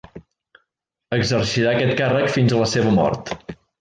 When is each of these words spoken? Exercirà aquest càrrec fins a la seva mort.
Exercirà 1.17 1.73
aquest 1.75 1.93
càrrec 2.01 2.33
fins 2.39 2.57
a 2.57 2.63
la 2.63 2.71
seva 2.73 2.95
mort. 2.97 3.35